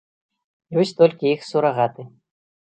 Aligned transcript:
Ёсць 0.83 0.93
толькі 1.01 1.29
іх 1.35 1.45
сурагаты. 1.51 2.09